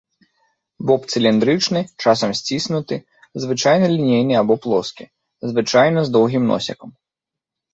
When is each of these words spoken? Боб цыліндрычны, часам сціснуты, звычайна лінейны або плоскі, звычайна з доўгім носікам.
Боб 0.91 1.01
цыліндрычны, 1.11 1.79
часам 2.05 2.33
сціснуты, 2.39 2.95
звычайна 3.43 3.85
лінейны 3.93 4.35
або 4.41 4.53
плоскі, 4.65 5.05
звычайна 5.53 5.99
з 6.09 6.17
доўгім 6.17 6.43
носікам. 6.55 6.89